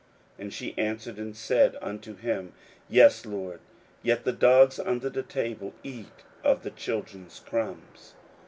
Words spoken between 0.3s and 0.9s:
41:007:028 And she